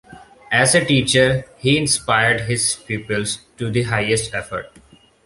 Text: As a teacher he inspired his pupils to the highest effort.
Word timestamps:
As 0.51 0.73
a 0.73 0.83
teacher 0.83 1.45
he 1.59 1.77
inspired 1.77 2.41
his 2.49 2.75
pupils 2.75 3.37
to 3.59 3.69
the 3.69 3.83
highest 3.83 4.33
effort. 4.33 4.71